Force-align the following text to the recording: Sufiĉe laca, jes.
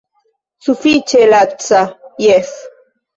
Sufiĉe 0.67 1.21
laca, 1.31 1.81
jes. 2.25 2.55